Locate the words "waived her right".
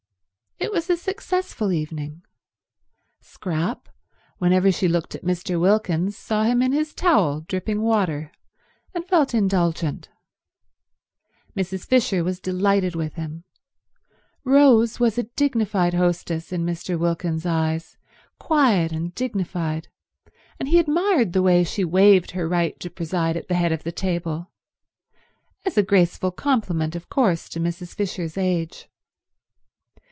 21.83-22.79